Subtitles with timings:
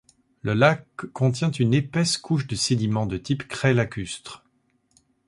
[0.41, 4.43] Le lac contient une épaisse couche de sédiment de type craie lacustre.